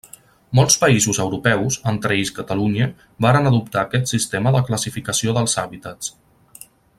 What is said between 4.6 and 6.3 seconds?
classificació dels hàbitats.